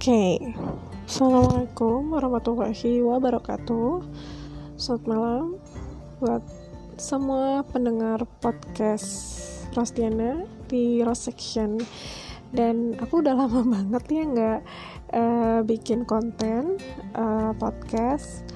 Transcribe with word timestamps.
Oke, 0.00 0.40
Assalamualaikum 1.04 2.16
warahmatullahi 2.16 3.04
wabarakatuh. 3.04 4.00
Selamat 4.80 5.04
malam 5.04 5.60
buat 6.24 6.40
semua 6.96 7.60
pendengar 7.68 8.24
podcast 8.40 9.12
Rosdiana 9.76 10.48
di 10.72 11.04
Rose 11.04 11.28
Section. 11.28 11.84
Dan 12.48 12.96
aku 12.96 13.20
udah 13.20 13.44
lama 13.44 13.60
banget 13.76 14.04
ya 14.08 14.22
nggak 14.24 14.60
uh, 15.12 15.60
bikin 15.68 16.08
konten 16.08 16.80
uh, 17.12 17.52
podcast. 17.60 18.48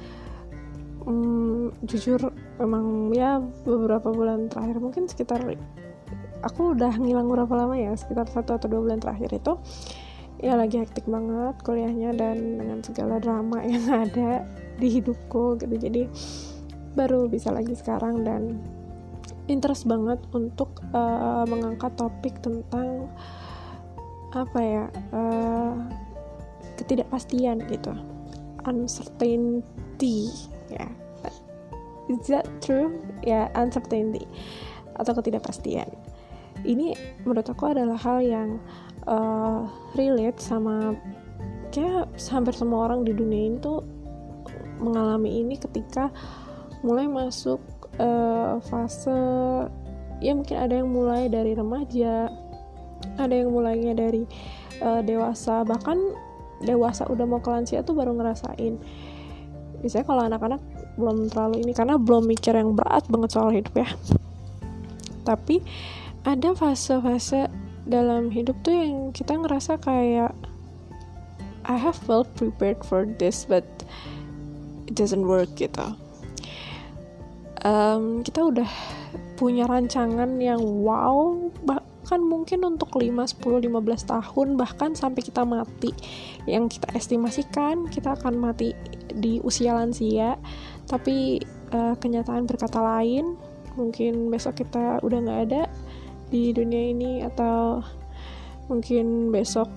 Um, 1.05 1.77
Jujur 1.85 2.33
memang 2.57 3.13
ya 3.13 3.45
beberapa 3.69 4.09
bulan 4.09 4.49
terakhir 4.49 4.81
mungkin 4.81 5.13
sekitar 5.13 5.45
aku 6.41 6.73
udah 6.73 6.97
ngilang 6.97 7.29
berapa 7.29 7.53
lama 7.53 7.77
ya 7.77 7.93
sekitar 7.93 8.33
satu 8.33 8.57
atau 8.57 8.65
dua 8.65 8.81
bulan 8.81 8.97
terakhir 9.05 9.29
itu 9.37 9.61
ya 10.45 10.61
lagi 10.61 10.77
hektik 10.77 11.09
banget 11.09 11.57
kuliahnya 11.65 12.13
dan 12.13 12.61
dengan 12.61 12.85
segala 12.85 13.17
drama 13.17 13.65
yang 13.73 13.89
ada 13.89 14.45
di 14.77 15.01
hidupku 15.01 15.57
gitu. 15.57 15.73
Jadi 15.81 16.05
baru 16.93 17.27
bisa 17.33 17.49
lagi 17.49 17.73
sekarang 17.73 18.29
dan 18.29 18.61
interest 19.49 19.89
banget 19.89 20.21
untuk 20.37 20.85
uh, 20.93 21.49
mengangkat 21.49 21.97
topik 21.97 22.37
tentang 22.45 23.09
apa 24.37 24.61
ya 24.61 24.85
uh, 25.17 25.81
ketidakpastian 26.77 27.65
gitu. 27.73 27.97
Uncertainty 28.69 30.29
ya. 30.69 30.85
Yeah. 30.85 30.93
is 32.13 32.29
that 32.29 32.45
true? 32.61 33.01
Ya 33.25 33.49
yeah, 33.49 33.57
uncertainty 33.57 34.29
atau 35.01 35.17
ketidakpastian. 35.17 35.89
Ini 36.65 36.95
menurut 37.27 37.49
aku 37.51 37.73
adalah 37.73 37.99
hal 37.99 38.23
yang 38.23 38.63
uh, 39.07 39.67
relate 39.97 40.39
sama 40.41 40.97
kayak 41.75 42.11
hampir 42.31 42.55
semua 42.55 42.87
orang 42.91 43.03
di 43.03 43.13
dunia 43.17 43.51
ini 43.51 43.59
tuh 43.59 43.83
mengalami 44.79 45.43
ini 45.43 45.59
ketika 45.59 46.11
mulai 46.85 47.09
masuk 47.09 47.59
uh, 47.99 48.61
fase 48.69 49.11
ya 50.23 50.33
mungkin 50.37 50.57
ada 50.61 50.79
yang 50.79 50.91
mulai 50.91 51.27
dari 51.27 51.57
remaja 51.57 52.31
ada 53.19 53.35
yang 53.35 53.51
mulainya 53.51 53.93
dari 53.95 54.25
uh, 54.83 55.03
dewasa 55.03 55.63
bahkan 55.67 55.99
dewasa 56.65 57.05
udah 57.11 57.27
mau 57.29 57.43
ke 57.43 57.51
lansia 57.53 57.85
tuh 57.85 57.95
baru 57.95 58.17
ngerasain. 58.17 58.81
Biasanya 59.85 60.07
kalau 60.09 60.23
anak-anak 60.25 60.61
belum 60.97 61.29
terlalu 61.29 61.67
ini 61.67 61.73
karena 61.77 62.01
belum 62.01 62.25
mikir 62.25 62.57
yang 62.57 62.73
berat 62.73 63.05
banget 63.11 63.31
soal 63.37 63.53
hidup 63.53 63.75
ya. 63.77 63.89
Tapi 65.29 65.61
ada 66.25 66.57
fase-fase 66.57 67.53
dalam 67.85 68.33
hidup 68.33 68.57
tuh 68.65 68.73
yang 68.73 69.13
kita 69.13 69.37
ngerasa 69.37 69.77
kayak 69.81 70.33
I 71.65 71.77
have 71.81 71.97
well 72.09 72.25
prepared 72.25 72.85
for 72.85 73.09
this 73.09 73.49
but 73.49 73.65
it 74.85 74.97
doesn't 74.97 75.25
work 75.25 75.53
gitu. 75.57 75.97
Um, 77.65 78.21
kita 78.21 78.45
udah 78.45 78.69
punya 79.41 79.65
rancangan 79.65 80.37
yang 80.37 80.61
wow 80.61 81.49
bahkan 81.65 82.21
mungkin 82.21 82.61
untuk 82.77 82.93
5, 82.93 83.41
10, 83.41 83.41
15 83.41 84.13
tahun 84.13 84.49
bahkan 84.61 84.93
sampai 84.93 85.25
kita 85.25 85.49
mati. 85.49 85.97
Yang 86.45 86.77
kita 86.81 86.89
estimasikan 86.93 87.89
kita 87.89 88.13
akan 88.21 88.37
mati 88.37 88.77
di 89.17 89.41
usia 89.41 89.73
lansia. 89.73 90.37
Tapi 90.85 91.41
uh, 91.73 91.97
kenyataan 91.97 92.45
berkata 92.45 92.85
lain 92.85 93.41
mungkin 93.75 94.31
besok 94.31 94.63
kita 94.63 95.03
udah 95.03 95.19
nggak 95.25 95.41
ada 95.51 95.63
di 96.35 96.51
dunia 96.51 96.91
ini 96.91 97.23
atau 97.23 97.79
mungkin 98.67 99.31
besok 99.31 99.71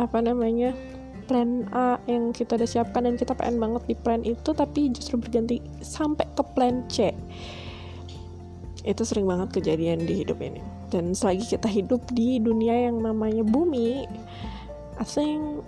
apa 0.00 0.24
namanya 0.24 0.72
plan 1.28 1.68
A 1.76 2.00
yang 2.08 2.32
kita 2.32 2.56
udah 2.56 2.68
siapkan 2.68 3.04
dan 3.04 3.20
kita 3.20 3.36
pengen 3.36 3.60
banget 3.60 3.82
di 3.92 3.96
plan 4.00 4.24
itu 4.24 4.56
tapi 4.56 4.88
justru 4.88 5.20
berganti 5.20 5.60
sampai 5.84 6.24
ke 6.32 6.40
plan 6.56 6.88
C. 6.88 7.12
Itu 8.84 9.04
sering 9.04 9.28
banget 9.28 9.60
kejadian 9.60 10.08
di 10.08 10.24
hidup 10.24 10.40
ini. 10.40 10.60
Dan 10.88 11.12
selagi 11.12 11.56
kita 11.56 11.68
hidup 11.68 12.00
di 12.12 12.40
dunia 12.40 12.88
yang 12.88 13.00
namanya 13.00 13.44
bumi 13.44 14.04
I 15.00 15.04
think 15.04 15.64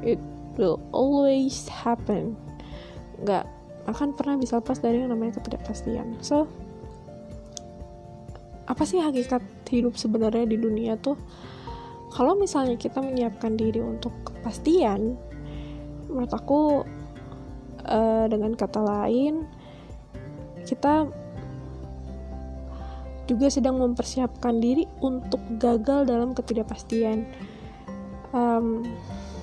it 0.00 0.20
will 0.56 0.80
always 0.96 1.68
happen. 1.68 2.36
Nggak 3.20 3.48
akan 3.88 4.14
pernah 4.14 4.36
bisa 4.38 4.60
lepas 4.60 4.78
dari 4.78 5.02
yang 5.02 5.10
namanya 5.12 5.40
ketidakpastian. 5.40 6.20
So 6.24 6.46
apa 8.72 8.88
sih 8.88 9.04
hakikat 9.04 9.44
hidup 9.68 10.00
sebenarnya 10.00 10.48
di 10.48 10.56
dunia 10.56 10.96
tuh? 10.96 11.20
Kalau 12.12 12.36
misalnya 12.36 12.80
kita 12.80 13.04
menyiapkan 13.04 13.56
diri 13.56 13.84
untuk 13.84 14.12
kepastian 14.24 15.16
menurut 16.08 16.32
aku 16.32 16.60
uh, 17.84 18.24
dengan 18.28 18.52
kata 18.56 18.80
lain 18.80 19.44
kita 20.64 21.08
juga 23.28 23.48
sedang 23.48 23.80
mempersiapkan 23.80 24.60
diri 24.60 24.84
untuk 25.00 25.40
gagal 25.56 26.08
dalam 26.08 26.32
ketidakpastian. 26.32 27.28
Um, 28.32 28.84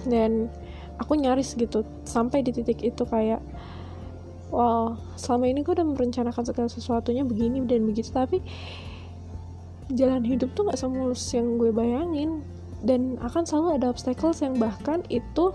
dan 0.10 0.50
aku 0.98 1.16
nyaris 1.16 1.54
gitu 1.54 1.86
sampai 2.04 2.42
di 2.42 2.52
titik 2.52 2.82
itu 2.82 3.06
kayak 3.06 3.40
wow 4.50 4.98
selama 5.16 5.46
ini 5.48 5.62
gue 5.62 5.74
udah 5.74 5.86
merencanakan 5.86 6.44
segala 6.44 6.68
sesuatunya 6.68 7.24
begini 7.24 7.62
dan 7.70 7.86
begitu 7.86 8.10
tapi 8.10 8.42
jalan 9.94 10.22
hidup 10.22 10.54
tuh 10.54 10.70
gak 10.70 10.80
semulus 10.80 11.22
yang 11.34 11.58
gue 11.58 11.74
bayangin. 11.74 12.42
Dan 12.80 13.20
akan 13.20 13.44
selalu 13.44 13.82
ada 13.82 13.92
obstacles 13.92 14.40
yang 14.40 14.56
bahkan 14.56 15.04
itu 15.12 15.52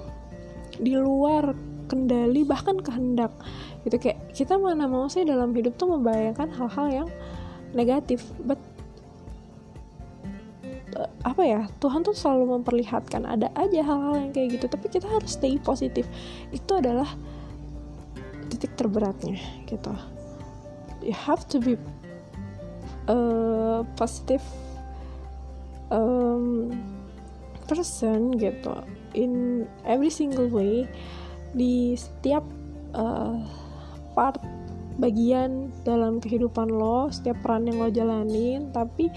di 0.76 0.98
luar 0.98 1.56
kendali 1.88 2.44
bahkan 2.44 2.80
kehendak. 2.80 3.32
Gitu 3.86 3.96
kayak 3.96 4.18
kita 4.36 4.60
mana 4.60 4.84
mau 4.84 5.08
sih 5.08 5.24
dalam 5.24 5.52
hidup 5.56 5.76
tuh 5.80 5.88
membayangkan 5.96 6.52
hal-hal 6.52 6.86
yang 6.92 7.08
negatif. 7.72 8.24
But 8.44 8.60
uh, 11.00 11.08
apa 11.24 11.42
ya 11.44 11.60
Tuhan 11.80 12.04
tuh 12.04 12.12
selalu 12.12 12.60
memperlihatkan 12.60 13.24
ada 13.24 13.48
aja 13.56 13.80
hal-hal 13.80 14.28
yang 14.28 14.30
kayak 14.36 14.60
gitu. 14.60 14.66
Tapi 14.68 14.86
kita 14.92 15.08
harus 15.08 15.36
stay 15.36 15.56
positif. 15.56 16.04
Itu 16.52 16.76
adalah 16.76 17.08
titik 18.52 18.76
terberatnya 18.76 19.40
gitu. 19.64 19.96
You 21.04 21.16
have 21.16 21.44
to 21.52 21.60
be 21.60 21.76
uh, 23.08 23.82
positif 23.96 24.40
um, 25.90 26.72
person 27.64 28.36
gitu 28.36 28.74
in 29.16 29.64
every 29.88 30.12
single 30.12 30.48
way 30.52 30.84
di 31.56 31.96
setiap 31.96 32.44
uh, 32.92 33.38
part 34.12 34.38
bagian 34.94 35.74
dalam 35.82 36.22
kehidupan 36.22 36.70
lo 36.70 37.10
setiap 37.10 37.40
peran 37.42 37.66
yang 37.66 37.82
lo 37.82 37.90
jalanin 37.90 38.70
tapi 38.70 39.10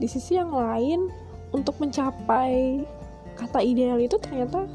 di 0.00 0.06
sisi 0.10 0.34
yang 0.34 0.50
lain 0.50 1.06
untuk 1.54 1.78
mencapai 1.78 2.82
kata 3.38 3.62
ideal 3.62 3.98
itu 3.98 4.18
ternyata 4.18 4.66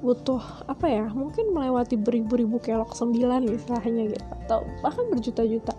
butuh 0.00 0.40
apa 0.64 0.88
ya 0.88 1.06
mungkin 1.12 1.52
melewati 1.52 2.00
beribu-ribu 2.00 2.56
kelok 2.56 2.96
sembilan 2.96 3.44
istilahnya 3.52 4.16
gitu 4.16 4.26
atau 4.48 4.64
bahkan 4.80 5.04
berjuta-juta 5.12 5.76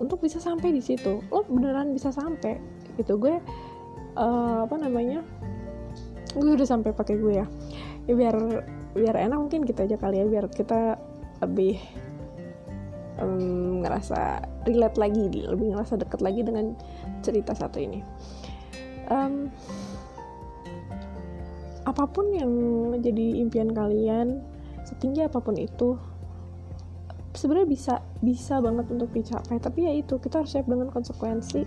untuk 0.00 0.24
bisa 0.24 0.40
sampai 0.40 0.72
di 0.72 0.80
situ. 0.80 1.20
Lo 1.28 1.44
beneran 1.44 1.92
bisa 1.92 2.08
sampai. 2.10 2.56
Gitu. 2.96 3.20
Gue 3.20 3.36
uh, 4.16 4.58
apa 4.64 4.76
namanya 4.80 5.20
gue 6.32 6.50
udah 6.56 6.66
sampai 6.66 6.96
pakai 6.96 7.20
gue 7.20 7.44
ya. 7.44 7.46
Ya 8.08 8.14
biar 8.16 8.36
biar 8.96 9.14
enak 9.14 9.38
mungkin 9.38 9.62
kita 9.68 9.84
aja 9.84 10.00
kali 10.00 10.24
ya. 10.24 10.26
Biar 10.26 10.48
kita 10.48 10.96
lebih 11.44 11.76
um, 13.20 13.84
ngerasa 13.84 14.44
relate 14.64 14.96
lagi 14.96 15.24
lebih 15.44 15.76
ngerasa 15.76 16.00
deket 16.00 16.20
lagi 16.24 16.40
dengan 16.40 16.72
cerita 17.20 17.52
satu 17.52 17.76
ini. 17.76 18.00
Um, 19.12 19.52
apa 21.88 22.04
pun 22.06 22.30
yang 22.30 22.52
menjadi 22.92 23.40
impian 23.40 23.72
kalian 23.72 24.44
setinggi 24.84 25.26
apa 25.26 25.42
pun 25.42 25.56
itu 25.58 25.96
sebenarnya 27.34 27.68
bisa 27.68 27.94
bisa 28.20 28.58
banget 28.58 28.86
untuk 28.90 29.10
dicapai. 29.14 29.56
Tapi 29.62 29.78
ya 29.86 29.92
itu 29.94 30.18
kita 30.18 30.42
harus 30.42 30.50
siap 30.54 30.66
dengan 30.66 30.90
konsekuensi 30.90 31.62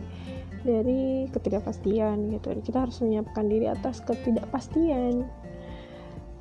dari 0.63 1.27
ketidakpastian 1.31 2.31
gitu. 2.35 2.47
Kita 2.63 2.87
harus 2.87 2.99
menyiapkan 3.03 3.45
diri 3.47 3.67
atas 3.71 4.03
ketidakpastian. 4.03 5.27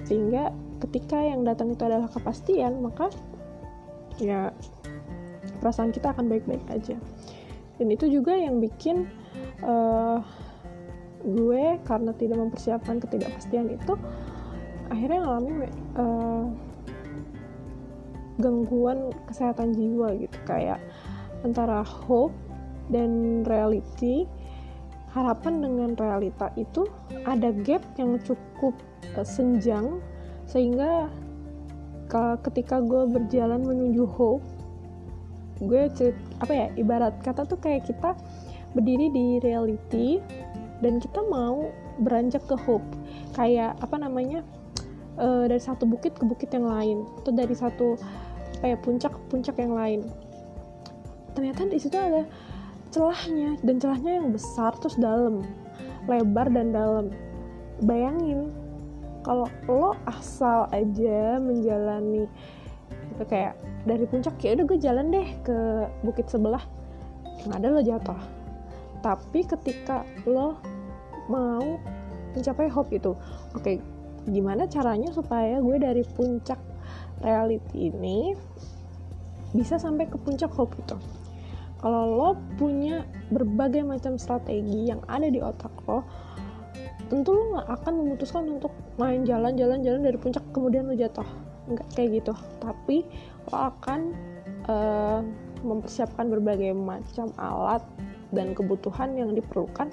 Sehingga 0.02 0.50
ketika 0.82 1.22
yang 1.22 1.46
datang 1.46 1.70
itu 1.74 1.82
adalah 1.86 2.10
kepastian 2.10 2.82
maka 2.82 3.06
ya 4.18 4.50
perasaan 5.62 5.94
kita 5.94 6.10
akan 6.10 6.26
baik-baik 6.26 6.66
aja. 6.70 6.98
Dan 7.78 7.88
itu 7.90 8.10
juga 8.10 8.34
yang 8.34 8.58
bikin 8.58 9.06
uh, 9.62 10.18
gue 11.22 11.78
karena 11.86 12.10
tidak 12.18 12.38
mempersiapkan 12.42 12.98
ketidakpastian 12.98 13.70
itu 13.70 13.94
akhirnya 14.90 15.18
ngalamin 15.22 15.70
uh, 15.94 16.50
gangguan 18.40 19.12
kesehatan 19.28 19.76
jiwa 19.76 20.16
gitu 20.16 20.38
kayak 20.48 20.80
antara 21.44 21.84
hope 21.84 22.34
dan 22.88 23.42
reality. 23.44 24.28
Harapan 25.12 25.60
dengan 25.60 25.92
realita 25.92 26.48
itu 26.56 26.88
ada 27.28 27.52
gap 27.52 27.84
yang 28.00 28.16
cukup 28.24 28.72
uh, 29.12 29.20
senjang 29.20 30.00
sehingga 30.48 31.12
ketika 32.44 32.80
gue 32.80 33.08
berjalan 33.08 33.64
menuju 33.64 34.04
hope 34.04 34.44
gue 35.64 35.88
apa 36.42 36.52
ya 36.52 36.66
ibarat 36.76 37.14
kata 37.24 37.46
tuh 37.46 37.56
kayak 37.56 37.86
kita 37.88 38.18
berdiri 38.74 39.12
di 39.12 39.26
reality 39.44 40.18
dan 40.82 40.98
kita 40.98 41.22
mau 41.30 41.70
beranjak 42.02 42.42
ke 42.50 42.56
hope. 42.58 42.84
Kayak 43.38 43.78
apa 43.78 43.96
namanya 43.96 44.42
uh, 45.18 45.44
dari 45.48 45.60
satu 45.60 45.84
bukit 45.84 46.16
ke 46.16 46.24
bukit 46.24 46.52
yang 46.52 46.68
lain 46.68 47.04
atau 47.20 47.32
dari 47.32 47.54
satu 47.56 47.96
apa 48.60 48.66
ya 48.72 48.76
puncak 48.78 49.12
puncak 49.26 49.56
yang 49.58 49.74
lain. 49.74 50.00
Ternyata 51.32 51.66
di 51.66 51.78
situ 51.80 51.96
ada 51.96 52.28
celahnya 52.92 53.56
dan 53.64 53.80
celahnya 53.80 54.20
yang 54.20 54.30
besar 54.30 54.76
terus 54.78 54.96
dalam 55.00 55.42
lebar 56.06 56.48
dan 56.52 56.70
dalam. 56.70 57.10
Bayangin 57.82 58.52
kalau 59.26 59.50
lo 59.66 59.98
asal 60.06 60.70
aja 60.70 61.40
menjalani 61.42 62.28
gitu 63.12 63.24
kayak 63.26 63.58
dari 63.82 64.06
puncak 64.06 64.38
ya 64.38 64.54
udah 64.54 64.66
gue 64.66 64.78
jalan 64.78 65.06
deh 65.10 65.28
ke 65.42 65.58
bukit 66.06 66.30
sebelah. 66.30 66.62
Yang 67.42 67.52
ada 67.58 67.66
lo 67.66 67.80
jatuh. 67.82 68.20
Tapi 69.02 69.40
ketika 69.42 70.06
lo 70.28 70.60
mau 71.26 71.80
mencapai 72.32 72.68
hope 72.72 72.96
itu 72.96 73.12
oke 73.52 73.91
gimana 74.28 74.70
caranya 74.70 75.10
supaya 75.10 75.58
gue 75.58 75.76
dari 75.78 76.02
puncak 76.06 76.58
reality 77.22 77.90
ini 77.90 78.34
bisa 79.52 79.76
sampai 79.76 80.08
ke 80.08 80.16
puncak 80.16 80.50
hope 80.54 80.78
itu 80.78 80.96
kalau 81.82 82.02
lo 82.06 82.30
punya 82.56 83.02
berbagai 83.34 83.82
macam 83.82 84.14
strategi 84.14 84.86
yang 84.86 85.02
ada 85.10 85.26
di 85.26 85.42
otak 85.42 85.74
lo 85.90 86.06
tentu 87.12 87.36
lo 87.36 87.60
gak 87.60 87.68
akan 87.68 87.92
memutuskan 88.00 88.44
untuk 88.48 88.72
main 88.96 89.20
jalan-jalan-jalan 89.28 90.00
dari 90.00 90.16
puncak 90.16 90.40
kemudian 90.48 90.88
lo 90.88 90.96
jatuh. 90.96 91.28
Nggak 91.68 91.88
kayak 91.92 92.24
gitu. 92.24 92.32
Tapi 92.56 93.04
lo 93.52 93.56
akan 93.68 94.00
uh, 94.64 95.20
mempersiapkan 95.60 96.32
berbagai 96.32 96.72
macam 96.72 97.28
alat 97.36 97.84
dan 98.32 98.56
kebutuhan 98.56 99.12
yang 99.12 99.36
diperlukan 99.36 99.92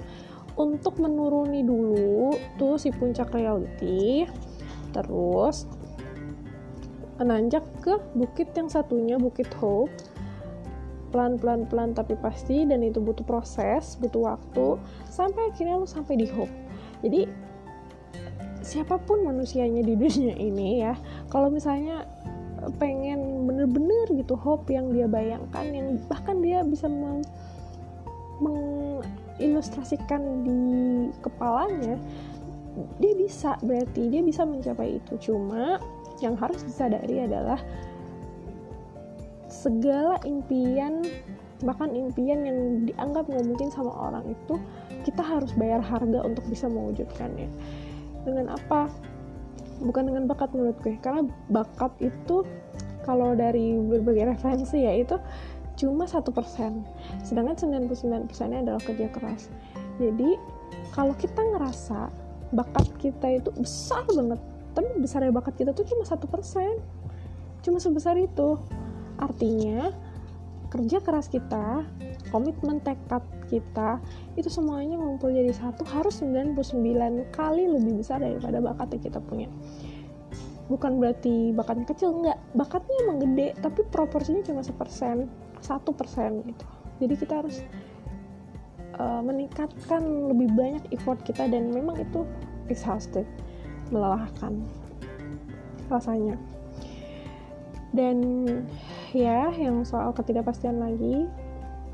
untuk 0.60 1.00
menuruni 1.00 1.64
dulu 1.64 2.36
tuh 2.60 2.76
si 2.76 2.92
puncak 2.92 3.32
reality 3.32 4.28
terus 4.92 5.64
menanjak 7.16 7.64
ke 7.80 7.96
bukit 8.12 8.52
yang 8.52 8.68
satunya 8.68 9.16
bukit 9.16 9.48
hope. 9.56 9.92
Pelan-pelan 11.10 11.66
pelan 11.66 11.90
tapi 11.90 12.14
pasti 12.14 12.62
dan 12.68 12.86
itu 12.86 13.02
butuh 13.02 13.26
proses 13.26 13.98
butuh 13.98 14.30
waktu 14.36 14.78
sampai 15.10 15.50
akhirnya 15.50 15.80
lo 15.80 15.88
sampai 15.88 16.14
di 16.20 16.28
hope. 16.30 16.52
Jadi 17.02 17.26
siapa 18.60 19.00
pun 19.00 19.24
manusianya 19.24 19.82
di 19.82 19.96
dunia 19.96 20.36
ini 20.36 20.84
ya 20.84 20.94
kalau 21.32 21.48
misalnya 21.48 22.04
pengen 22.76 23.48
bener-bener 23.48 24.06
gitu 24.20 24.36
hope 24.36 24.68
yang 24.68 24.92
dia 24.92 25.08
bayangkan 25.08 25.64
yang 25.72 25.96
bahkan 26.06 26.44
dia 26.44 26.60
bisa 26.60 26.86
meng 26.86 27.24
mengilustrasikan 29.40 30.44
di 30.44 30.60
kepalanya 31.24 31.96
dia 33.00 33.12
bisa 33.16 33.56
berarti 33.64 34.12
dia 34.12 34.22
bisa 34.22 34.44
mencapai 34.44 35.00
itu. 35.00 35.32
Cuma 35.32 35.80
yang 36.20 36.36
harus 36.36 36.60
disadari 36.62 37.24
adalah 37.24 37.58
segala 39.48 40.20
impian 40.28 41.02
bahkan 41.60 41.92
impian 41.92 42.40
yang 42.46 42.58
dianggap 42.88 43.28
nggak 43.28 43.44
mungkin 43.44 43.68
sama 43.68 43.92
orang 43.92 44.24
itu 44.32 44.56
kita 45.04 45.20
harus 45.20 45.52
bayar 45.56 45.80
harga 45.80 46.20
untuk 46.22 46.44
bisa 46.46 46.68
mewujudkannya. 46.68 47.48
Dengan 48.22 48.52
apa? 48.54 48.92
Bukan 49.80 50.12
dengan 50.12 50.28
bakat 50.28 50.52
menurut 50.52 50.76
gue. 50.84 50.96
Karena 51.00 51.24
bakat 51.48 51.92
itu 52.04 52.44
kalau 53.04 53.32
dari 53.32 53.76
berbagai 53.80 54.36
referensi 54.36 54.84
ya 54.84 54.92
itu 54.92 55.16
cuma 55.80 56.04
satu 56.04 56.28
persen. 56.28 56.84
Sedangkan 57.24 57.56
99 57.56 58.28
persennya 58.28 58.60
adalah 58.60 58.82
kerja 58.84 59.08
keras. 59.08 59.48
Jadi 59.96 60.36
kalau 60.92 61.16
kita 61.16 61.40
ngerasa 61.40 62.12
bakat 62.52 62.84
kita 63.00 63.40
itu 63.40 63.48
besar 63.56 64.04
banget 64.12 64.42
tapi 64.76 64.86
besarnya 65.00 65.32
bakat 65.32 65.56
kita 65.56 65.72
tuh 65.72 65.88
cuma 65.88 66.04
satu 66.04 66.28
persen. 66.28 66.76
Cuma 67.64 67.80
sebesar 67.80 68.20
itu. 68.20 68.60
Artinya 69.16 69.92
kerja 70.70 71.02
keras 71.02 71.26
kita 71.26 71.82
komitmen 72.30 72.78
tekad 72.78 73.26
kita 73.50 73.98
itu 74.38 74.46
semuanya 74.46 74.94
ngumpul 74.94 75.34
jadi 75.34 75.50
satu 75.50 75.82
harus 75.82 76.22
99 76.22 76.54
kali 77.34 77.66
lebih 77.66 77.98
besar 77.98 78.22
daripada 78.22 78.62
bakat 78.62 78.94
yang 78.94 79.02
kita 79.10 79.18
punya. 79.18 79.48
Bukan 80.70 81.02
berarti 81.02 81.50
bakatnya 81.50 81.90
kecil 81.90 82.14
enggak. 82.14 82.38
Bakatnya 82.54 82.96
emang 83.02 83.18
gede 83.18 83.58
tapi 83.58 83.82
proporsinya 83.90 84.46
cuma 84.46 84.62
sepersen 84.62 85.26
satu 85.60 85.92
persen 85.94 86.44
gitu. 86.44 86.66
Jadi 87.00 87.14
kita 87.16 87.40
harus 87.44 87.64
uh, 89.00 89.22
meningkatkan 89.24 90.02
lebih 90.32 90.52
banyak 90.52 90.84
effort 90.92 91.20
kita 91.24 91.48
dan 91.48 91.72
memang 91.72 91.96
itu 92.00 92.24
exhausted 92.68 93.24
melelahkan 93.88 94.60
rasanya. 95.88 96.36
Dan 97.90 98.46
ya 99.10 99.50
yang 99.58 99.82
soal 99.82 100.14
ketidakpastian 100.14 100.78
lagi 100.78 101.26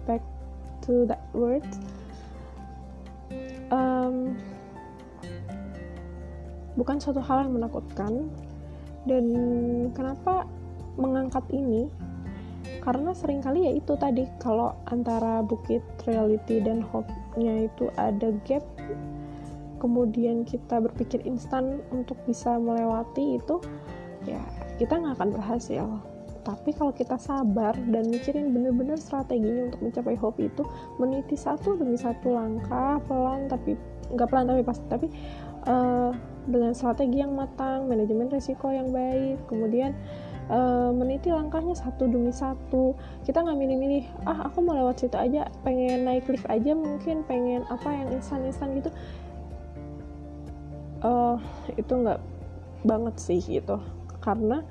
back 0.05 0.21
to 0.85 1.09
that 1.09 1.25
word. 1.33 1.65
Um, 3.73 4.37
bukan 6.77 7.01
suatu 7.01 7.25
hal 7.25 7.49
yang 7.49 7.57
menakutkan. 7.57 8.29
Dan 9.07 9.25
kenapa 9.95 10.45
mengangkat 10.99 11.47
ini 11.55 11.87
karena 12.87 13.11
sering 13.11 13.43
kali 13.43 13.67
ya 13.67 13.73
itu 13.75 13.99
tadi 13.99 14.31
kalau 14.39 14.79
antara 14.87 15.43
bukit 15.43 15.83
reality 16.07 16.63
dan 16.63 16.87
hope-nya 16.87 17.67
itu 17.67 17.91
ada 17.99 18.31
gap 18.47 18.63
kemudian 19.83 20.47
kita 20.47 20.79
berpikir 20.79 21.21
instan 21.27 21.83
untuk 21.91 22.15
bisa 22.25 22.55
melewati 22.57 23.43
itu 23.43 23.59
ya 24.25 24.41
kita 24.77 25.01
nggak 25.01 25.17
akan 25.21 25.31
berhasil. 25.33 25.85
Tapi 26.47 26.71
kalau 26.79 26.95
kita 26.95 27.19
sabar 27.19 27.75
dan 27.91 28.07
mikirin 28.07 28.55
bener-bener 28.55 28.95
strateginya 28.95 29.67
untuk 29.67 29.83
mencapai 29.83 30.15
hope 30.15 30.39
itu 30.39 30.63
meniti 31.03 31.35
satu 31.35 31.75
demi 31.75 31.99
satu 31.99 32.39
langkah 32.39 33.03
pelan 33.11 33.51
tapi 33.51 33.75
nggak 34.15 34.31
pelan 34.31 34.47
tapi 34.47 34.63
pasti 34.63 34.87
tapi 34.87 35.07
uh, 35.67 36.15
dengan 36.47 36.71
strategi 36.71 37.19
yang 37.19 37.35
matang 37.35 37.91
manajemen 37.91 38.31
risiko 38.31 38.71
yang 38.71 38.95
baik 38.95 39.43
kemudian 39.51 39.91
meniti 40.95 41.35
langkahnya 41.35 41.75
satu 41.75 42.07
demi 42.07 42.31
satu. 42.31 42.95
Kita 43.27 43.43
nggak 43.43 43.59
milih-milih 43.59 44.05
ah 44.31 44.47
aku 44.47 44.63
mau 44.63 44.79
lewat 44.79 45.03
situ 45.03 45.19
aja 45.19 45.51
pengen 45.67 46.07
naik 46.07 46.31
lift 46.31 46.47
aja 46.47 46.71
mungkin 46.71 47.27
pengen 47.27 47.67
apa 47.67 47.89
yang 47.91 48.09
instan-instan 48.15 48.79
gitu. 48.79 48.91
Uh, 51.03 51.39
itu 51.75 51.93
nggak 51.93 52.23
banget 52.87 53.15
sih 53.19 53.43
gitu. 53.43 53.83
Karena 54.23 54.63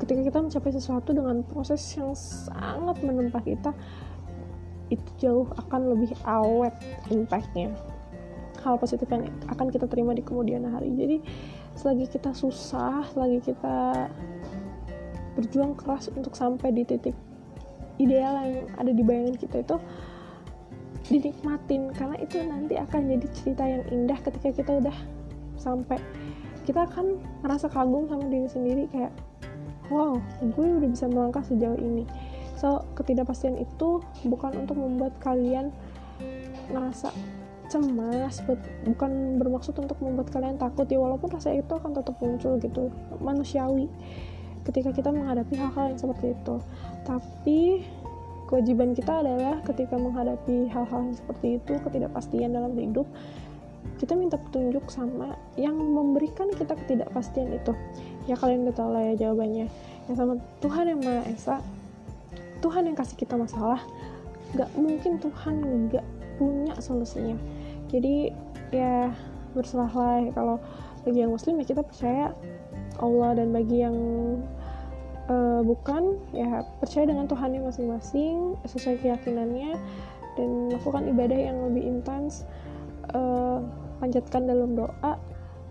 ketika 0.00 0.20
kita 0.24 0.38
mencapai 0.40 0.72
sesuatu 0.72 1.12
dengan 1.12 1.44
proses 1.44 1.84
yang 1.94 2.16
sangat 2.16 2.98
menempa 3.04 3.38
kita 3.44 3.70
itu 4.88 5.08
jauh 5.20 5.48
akan 5.56 5.92
lebih 5.96 6.12
awet 6.24 6.72
impactnya. 7.12 7.72
Hal 8.64 8.80
positif 8.80 9.08
yang 9.12 9.28
akan 9.48 9.68
kita 9.68 9.88
terima 9.88 10.16
di 10.16 10.24
kemudian 10.24 10.68
hari. 10.68 10.92
Jadi 10.92 11.16
selagi 11.76 12.06
kita 12.12 12.30
susah 12.36 13.04
selagi 13.12 13.52
kita 13.52 14.08
berjuang 15.32 15.72
keras 15.76 16.12
untuk 16.12 16.36
sampai 16.36 16.70
di 16.72 16.84
titik 16.84 17.16
ideal 18.00 18.34
yang 18.44 18.68
ada 18.76 18.92
di 18.92 19.02
bayangan 19.04 19.36
kita 19.36 19.64
itu 19.64 19.76
dinikmatin. 21.08 21.92
Karena 21.92 22.16
itu 22.20 22.36
nanti 22.42 22.74
akan 22.78 23.00
jadi 23.16 23.26
cerita 23.34 23.64
yang 23.66 23.82
indah 23.90 24.18
ketika 24.22 24.48
kita 24.54 24.72
udah 24.80 24.96
sampai. 25.58 25.98
Kita 26.62 26.86
akan 26.86 27.18
merasa 27.42 27.66
kagum 27.66 28.06
sama 28.06 28.30
diri 28.30 28.46
sendiri 28.46 28.86
kayak 28.94 29.10
wow 29.90 30.14
gue 30.38 30.66
udah 30.78 30.90
bisa 30.90 31.10
melangkah 31.10 31.42
sejauh 31.42 31.78
ini. 31.78 32.06
So 32.54 32.86
ketidakpastian 32.94 33.58
itu 33.58 33.98
bukan 34.30 34.54
untuk 34.62 34.78
membuat 34.78 35.18
kalian 35.18 35.74
ngerasa 36.70 37.10
cemas 37.72 38.44
bukan 38.84 39.40
bermaksud 39.40 39.72
untuk 39.80 39.96
membuat 40.04 40.28
kalian 40.28 40.60
takut 40.60 40.84
ya 40.84 41.00
walaupun 41.00 41.32
rasa 41.32 41.56
itu 41.56 41.72
akan 41.72 41.96
tetap 41.96 42.20
muncul 42.20 42.60
gitu 42.60 42.92
manusiawi 43.24 43.88
ketika 44.68 44.92
kita 44.92 45.10
menghadapi 45.10 45.56
hal-hal 45.56 45.96
yang 45.96 46.00
seperti 46.00 46.36
itu. 46.36 46.54
Tapi 47.02 47.82
kewajiban 48.46 48.92
kita 48.92 49.24
adalah 49.24 49.58
ketika 49.64 49.96
menghadapi 49.96 50.68
hal-hal 50.70 51.00
yang 51.08 51.16
seperti 51.16 51.58
itu 51.58 51.72
ketidakpastian 51.80 52.52
dalam 52.52 52.76
hidup 52.76 53.08
kita 53.98 54.14
minta 54.14 54.38
petunjuk 54.38 54.86
sama 54.90 55.34
yang 55.58 55.74
memberikan 55.74 56.50
kita 56.54 56.78
ketidakpastian 56.78 57.56
itu. 57.56 57.72
Ya 58.30 58.38
kalian 58.38 58.68
udah 58.68 58.74
tahu 58.76 58.90
lah 58.94 59.02
ya 59.10 59.14
jawabannya. 59.26 59.66
Yang 60.06 60.16
sama 60.18 60.34
Tuhan 60.62 60.84
yang 60.90 61.00
Maha 61.02 61.22
Esa 61.30 61.56
Tuhan 62.62 62.86
yang 62.86 62.94
kasih 62.94 63.18
kita 63.18 63.34
masalah 63.34 63.82
gak 64.54 64.70
mungkin 64.78 65.18
Tuhan 65.18 65.54
gak 65.90 66.06
punya 66.38 66.74
solusinya 66.78 67.34
jadi 67.92 68.32
ya 68.72 69.12
berserahlah. 69.52 70.24
Kalau 70.32 70.56
bagi 71.04 71.22
yang 71.22 71.32
muslim 71.36 71.60
ya 71.60 71.66
kita 71.68 71.82
percaya 71.84 72.32
Allah 72.98 73.36
dan 73.36 73.52
bagi 73.52 73.84
yang 73.84 73.96
uh, 75.28 75.60
bukan 75.60 76.18
ya 76.32 76.64
percaya 76.80 77.04
dengan 77.06 77.28
Tuhannya 77.28 77.62
masing-masing 77.68 78.56
sesuai 78.66 79.04
keyakinannya 79.04 79.76
dan 80.40 80.50
lakukan 80.72 81.04
ibadah 81.12 81.36
yang 81.36 81.58
lebih 81.68 81.84
intens 81.84 82.48
uh, 83.12 83.60
panjatkan 84.00 84.48
dalam 84.48 84.72
doa 84.72 85.20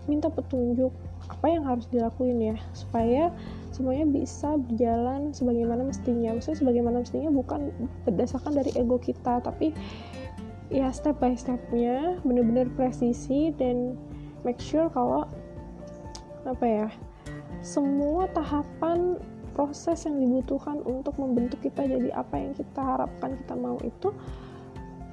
minta 0.09 0.29
petunjuk 0.29 0.93
apa 1.29 1.45
yang 1.49 1.63
harus 1.65 1.89
dilakuin 1.89 2.53
ya. 2.53 2.57
Supaya 2.77 3.33
semuanya 3.71 4.05
bisa 4.09 4.59
berjalan 4.59 5.31
sebagaimana 5.33 5.87
mestinya. 5.87 6.35
Maksudnya 6.35 6.59
sebagaimana 6.61 7.01
mestinya 7.01 7.29
bukan 7.33 7.71
berdasarkan 8.05 8.61
dari 8.61 8.73
ego 8.77 8.99
kita 9.01 9.41
tapi 9.41 9.73
ya 10.71 10.87
step 10.95 11.19
by 11.19 11.35
stepnya 11.35 12.15
bener-bener 12.23 12.71
presisi 12.79 13.51
dan 13.59 13.99
make 14.47 14.57
sure 14.57 14.87
kalau 14.95 15.27
apa 16.47 16.65
ya 16.65 16.87
semua 17.61 18.25
tahapan 18.31 19.19
proses 19.51 20.07
yang 20.07 20.17
dibutuhkan 20.17 20.79
untuk 20.87 21.13
membentuk 21.19 21.59
kita 21.59 21.85
jadi 21.85 22.09
apa 22.15 22.39
yang 22.39 22.55
kita 22.55 22.81
harapkan 22.81 23.35
kita 23.35 23.53
mau 23.59 23.77
itu 23.83 24.09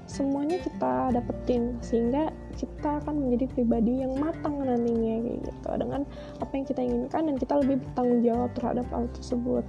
semuanya 0.08 0.56
kita 0.64 1.12
dapetin 1.12 1.76
sehingga 1.84 2.32
kita 2.56 3.04
akan 3.04 3.28
menjadi 3.28 3.52
pribadi 3.52 4.00
yang 4.00 4.16
matang 4.16 4.56
nantinya 4.64 5.20
kayak 5.20 5.38
gitu. 5.44 5.68
Dengan 5.76 6.02
apa 6.40 6.52
yang 6.56 6.64
kita 6.64 6.80
inginkan 6.80 7.22
dan 7.28 7.36
kita 7.36 7.54
lebih 7.60 7.76
bertanggung 7.84 8.22
jawab 8.24 8.50
terhadap 8.56 8.86
hal 8.88 9.04
tersebut 9.12 9.64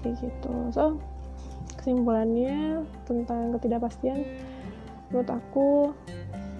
kayak 0.00 0.16
gitu. 0.24 0.54
So 0.72 0.96
kesimpulannya 1.76 2.88
tentang 3.04 3.52
ketidakpastian 3.60 4.24
menurut 5.10 5.30
aku 5.30 5.68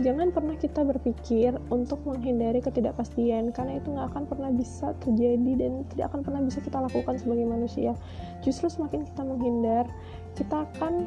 jangan 0.03 0.35
pernah 0.35 0.59
kita 0.59 0.83
berpikir 0.83 1.55
untuk 1.71 2.03
menghindari 2.03 2.59
ketidakpastian 2.59 3.55
karena 3.55 3.79
itu 3.79 3.95
nggak 3.95 4.11
akan 4.11 4.25
pernah 4.27 4.51
bisa 4.51 4.91
terjadi 4.99 5.53
dan 5.55 5.87
tidak 5.95 6.11
akan 6.11 6.21
pernah 6.27 6.41
bisa 6.43 6.59
kita 6.59 6.83
lakukan 6.83 7.15
sebagai 7.15 7.47
manusia. 7.47 7.95
Justru 8.43 8.67
semakin 8.67 9.07
kita 9.07 9.23
menghindar 9.23 9.87
kita 10.35 10.67
akan 10.67 11.07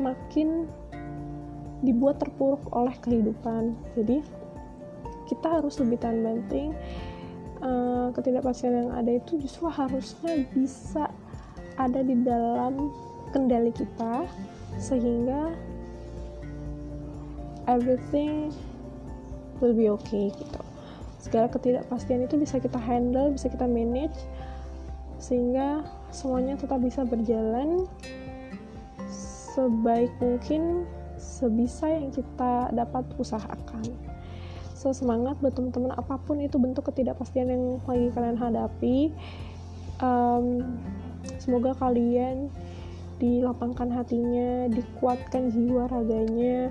makin 0.00 0.64
dibuat 1.84 2.16
terpuruk 2.16 2.64
oleh 2.72 2.96
kehidupan. 3.04 3.76
Jadi 3.92 4.24
kita 5.28 5.60
harus 5.60 5.76
lebih 5.80 6.00
tahan 6.00 6.20
banting 6.24 6.72
uh, 7.64 8.08
ketidakpastian 8.12 8.88
yang 8.88 8.90
ada 8.92 9.12
itu 9.12 9.40
justru 9.40 9.68
harusnya 9.68 10.44
bisa 10.52 11.08
ada 11.80 12.00
di 12.04 12.14
dalam 12.22 12.92
kendali 13.34 13.74
kita 13.74 14.28
sehingga 14.78 15.54
everything 17.70 18.52
will 19.58 19.76
be 19.76 19.88
okay 19.88 20.32
gitu. 20.34 20.60
Segala 21.20 21.48
ketidakpastian 21.48 22.28
itu 22.28 22.36
bisa 22.36 22.60
kita 22.60 22.76
handle 22.76 23.32
bisa 23.32 23.48
kita 23.48 23.64
manage 23.64 24.16
sehingga 25.16 25.86
semuanya 26.12 26.60
tetap 26.60 26.84
bisa 26.84 27.00
berjalan 27.06 27.88
sebaik 29.56 30.12
mungkin 30.20 30.84
sebisa 31.16 31.88
yang 31.88 32.12
kita 32.12 32.68
dapat 32.74 33.08
usahakan. 33.16 33.86
So 34.74 34.92
semangat 34.92 35.40
buat 35.40 35.56
teman-teman 35.56 35.96
apa 35.96 36.20
pun 36.20 36.44
itu 36.44 36.60
bentuk 36.60 36.92
ketidakpastian 36.92 37.48
yang 37.48 37.64
lagi 37.88 38.12
kalian 38.12 38.36
hadapi 38.36 39.16
um, 40.04 40.60
semoga 41.40 41.72
kalian 41.80 42.52
dilapangkan 43.16 43.88
hatinya 43.94 44.68
dikuatkan 44.68 45.48
jiwa 45.54 45.88
raganya 45.88 46.68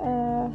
uh, 0.00 0.48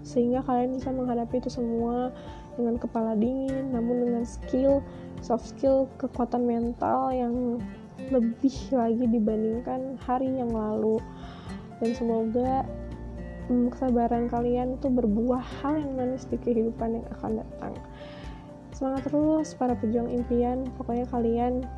sehingga 0.00 0.40
kalian 0.44 0.80
bisa 0.80 0.92
menghadapi 0.92 1.40
itu 1.40 1.52
semua 1.52 2.12
dengan 2.56 2.76
kepala 2.80 3.16
dingin 3.16 3.72
namun 3.72 4.04
dengan 4.04 4.24
skill 4.24 4.80
soft 5.20 5.52
skill 5.52 5.88
kekuatan 6.00 6.48
mental 6.48 7.12
yang 7.12 7.60
lebih 8.08 8.56
lagi 8.72 9.04
dibandingkan 9.04 10.00
hari 10.00 10.32
yang 10.32 10.48
lalu. 10.48 10.96
Dan 11.84 11.92
semoga 11.92 12.64
hmm, 13.48 13.68
kesabaran 13.76 14.32
kalian 14.32 14.80
itu 14.80 14.88
berbuah 14.88 15.44
hal 15.60 15.76
yang 15.76 15.92
manis 15.96 16.24
di 16.24 16.40
kehidupan 16.40 17.00
yang 17.00 17.06
akan 17.20 17.44
datang. 17.44 17.74
Semangat 18.72 19.12
terus 19.12 19.52
para 19.52 19.76
pejuang 19.76 20.08
impian. 20.08 20.64
Pokoknya 20.80 21.04
kalian 21.12 21.68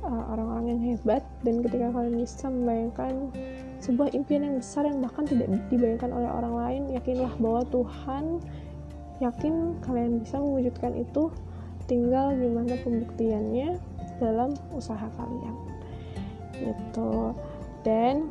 uh, 0.00 0.24
orang-orang 0.32 0.76
yang 0.76 0.80
hebat. 0.92 1.20
Dan 1.44 1.60
ketika 1.60 1.92
kalian 1.92 2.16
bisa 2.16 2.48
membayangkan 2.48 3.14
sebuah 3.80 4.12
impian 4.12 4.44
yang 4.44 4.56
besar 4.60 4.84
yang 4.84 5.00
bahkan 5.00 5.24
tidak 5.24 5.48
dibayangkan 5.72 6.12
oleh 6.12 6.28
orang 6.28 6.54
lain. 6.54 6.82
Yakinlah 6.92 7.32
bahwa 7.40 7.64
Tuhan 7.72 8.24
yakin 9.24 9.80
kalian 9.80 10.20
bisa 10.20 10.36
mewujudkan 10.36 10.92
itu. 11.00 11.32
Tinggal 11.88 12.36
gimana 12.38 12.76
pembuktiannya 12.86 13.80
dalam 14.20 14.52
usaha 14.76 15.08
kalian. 15.16 15.54
Gitu. 16.60 17.12
Dan 17.82 18.28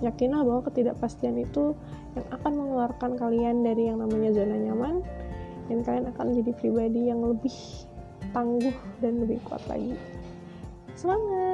yakinlah 0.00 0.42
bahwa 0.42 0.64
ketidakpastian 0.66 1.38
itu 1.38 1.76
yang 2.16 2.26
akan 2.32 2.52
mengeluarkan 2.58 3.10
kalian 3.20 3.60
dari 3.60 3.92
yang 3.92 4.00
namanya 4.00 4.32
zona 4.32 4.56
nyaman. 4.56 5.04
Dan 5.68 5.84
kalian 5.84 6.08
akan 6.16 6.24
menjadi 6.32 6.52
pribadi 6.56 7.00
yang 7.12 7.20
lebih 7.20 7.56
tangguh 8.32 8.74
dan 9.04 9.20
lebih 9.20 9.36
kuat 9.44 9.60
lagi. 9.68 9.94
Semangat 10.96 11.53